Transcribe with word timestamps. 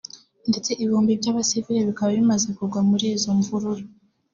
ndetse 0.49 0.71
ibihumbi 0.81 1.19
by’abasivili 1.19 1.87
bikiba 1.87 2.13
bimaze 2.15 2.47
kugwa 2.57 2.79
muri 2.89 3.05
izo 3.15 3.29
mvururu 3.39 3.83